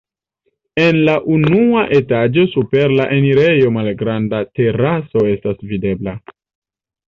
[0.85, 6.19] En la unua etaĝo super la enirejo malgranda teraso estas videbla.